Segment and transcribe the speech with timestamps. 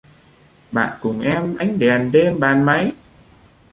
[0.71, 2.91] Bạn cùng em ánh đèn đêm bàn máy